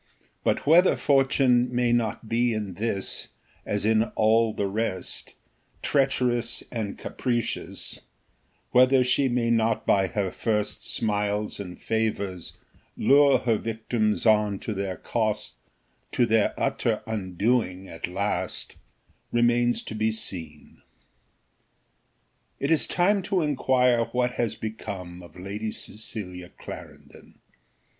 [0.43, 3.27] But whether Fortune may not be in this,
[3.67, 5.35] as in all the rest,
[5.83, 7.99] treacherous and capricious;
[8.71, 12.57] whether she may not by her first smiles and favours
[12.97, 15.57] lure her victims on to their cost,
[16.13, 18.77] to their utter undoing at last,
[19.31, 20.81] remains to be seen.
[22.59, 27.37] It is time to inquire what has become of Lady Cecilia Clarendon.